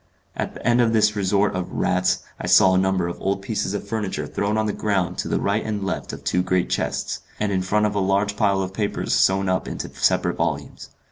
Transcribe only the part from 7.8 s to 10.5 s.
of a large pile of papers sewn up into separate